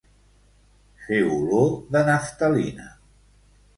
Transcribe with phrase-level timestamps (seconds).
[1.03, 2.89] Fer olor de naftalina.